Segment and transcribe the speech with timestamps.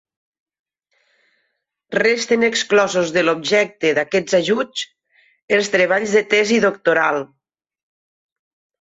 [1.97, 4.89] Resten exclosos de l'objecte d'aquests ajuts
[5.59, 7.27] els treballs de tesi doctoral.